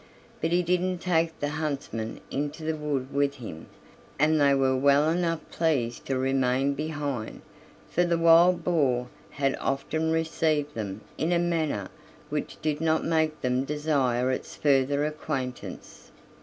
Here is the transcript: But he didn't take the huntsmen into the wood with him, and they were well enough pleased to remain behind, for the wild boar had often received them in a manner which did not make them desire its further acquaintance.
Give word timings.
But 0.41 0.51
he 0.51 0.63
didn't 0.63 0.97
take 0.97 1.39
the 1.39 1.49
huntsmen 1.49 2.21
into 2.31 2.63
the 2.63 2.75
wood 2.75 3.13
with 3.13 3.35
him, 3.35 3.67
and 4.17 4.41
they 4.41 4.55
were 4.55 4.75
well 4.75 5.07
enough 5.07 5.41
pleased 5.51 6.07
to 6.07 6.17
remain 6.17 6.73
behind, 6.73 7.41
for 7.87 8.03
the 8.03 8.17
wild 8.17 8.63
boar 8.63 9.09
had 9.29 9.55
often 9.61 10.11
received 10.11 10.73
them 10.73 11.01
in 11.19 11.31
a 11.31 11.37
manner 11.37 11.87
which 12.29 12.59
did 12.63 12.81
not 12.81 13.05
make 13.05 13.41
them 13.41 13.63
desire 13.63 14.31
its 14.31 14.55
further 14.55 15.05
acquaintance. 15.05 16.09